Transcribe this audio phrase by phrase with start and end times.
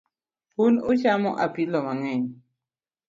[0.63, 2.25] Un uchamo apilo mangeny